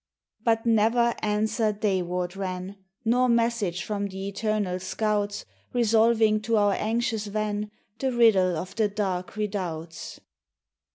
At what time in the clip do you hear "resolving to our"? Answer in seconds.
5.73-6.73